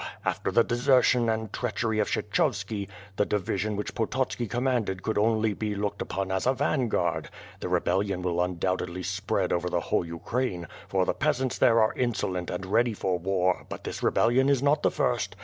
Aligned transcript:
After 0.25 0.49
the 0.51 0.63
desertion 0.63 1.29
and 1.29 1.53
treachery 1.53 1.99
of 1.99 2.09
Kshechovski, 2.09 2.87
the 3.17 3.25
division 3.27 3.75
which 3.75 3.93
Pototski 3.93 4.49
commanded 4.49 5.03
could 5.03 5.15
only 5.19 5.53
be 5.53 5.75
looked 5.75 6.03
ujwn 6.03 6.31
as 6.35 6.47
a 6.47 6.55
vanguard. 6.55 7.29
The 7.59 7.69
rebellion 7.69 8.23
will 8.23 8.39
un 8.39 8.55
doubtedly 8.57 9.05
spread 9.05 9.53
over 9.53 9.69
the 9.69 9.79
whole 9.79 10.03
Ukraine, 10.03 10.65
for 10.87 11.05
the 11.05 11.13
peasants 11.13 11.59
there 11.59 11.79
are 11.79 11.93
insolent 11.93 12.49
and 12.49 12.65
ready 12.65 12.95
for 12.95 13.19
war 13.19 13.67
but 13.69 13.83
this 13.83 14.01
rebellion 14.01 14.49
is 14.49 14.63
not 14.63 14.81
the 14.81 14.89
first. 14.89 15.35